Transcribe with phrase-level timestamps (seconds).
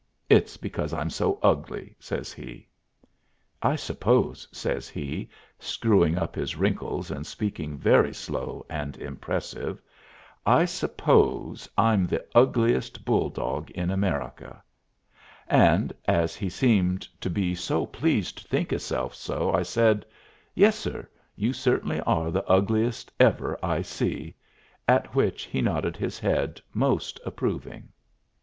[0.31, 2.67] It's because I'm so ugly," says he.
[3.61, 9.79] "I suppose," says he, screwing up his wrinkles and speaking very slow and impressive,
[10.43, 14.63] "I suppose I'm the ugliest bull dog in America";
[15.47, 20.03] and as he seemed to be so pleased to think hisself so, I said,
[20.55, 24.33] "Yes, sir; you certainly are the ugliest ever I see,"
[24.87, 27.89] at which he nodded his head most approving.